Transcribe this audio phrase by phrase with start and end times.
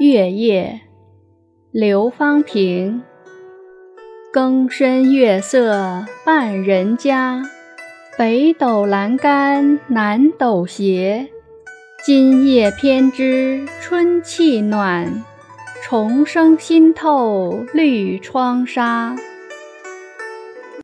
[0.00, 0.80] 月夜，
[1.72, 3.02] 刘方平，
[4.32, 7.42] 更深月色半人家，
[8.16, 11.28] 北斗阑干南斗斜，
[12.02, 15.22] 今夜偏知春气暖，
[15.84, 19.14] 虫声新透绿窗纱。